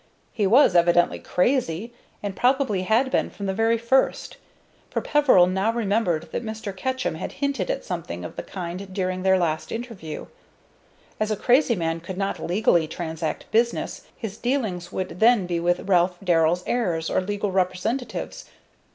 He 0.33 0.47
was 0.47 0.73
evidently 0.75 1.19
crazy, 1.19 1.93
and 2.23 2.35
probably 2.35 2.81
had 2.81 3.11
been 3.11 3.29
from 3.29 3.45
the 3.45 3.53
very 3.53 3.77
first; 3.77 4.37
for 4.89 4.99
Peveril 4.99 5.45
now 5.45 5.71
remembered 5.71 6.27
that 6.31 6.43
Mr. 6.43 6.75
Ketchum 6.75 7.13
had 7.13 7.33
hinted 7.33 7.69
at 7.69 7.85
something 7.85 8.25
of 8.25 8.35
the 8.35 8.41
kind 8.41 8.91
during 8.95 9.21
their 9.21 9.37
last 9.37 9.71
interview. 9.71 10.25
As 11.19 11.29
a 11.29 11.37
crazy 11.37 11.75
man 11.75 11.99
could 11.99 12.17
not 12.17 12.39
legally 12.39 12.87
transact 12.87 13.45
business, 13.51 14.01
his 14.17 14.37
dealings 14.37 14.91
would 14.91 15.19
then 15.19 15.45
be 15.45 15.59
with 15.59 15.87
Ralph 15.87 16.17
Darrell's 16.23 16.63
heirs 16.65 17.07
or 17.11 17.21
legal 17.21 17.51
representatives. 17.51 18.45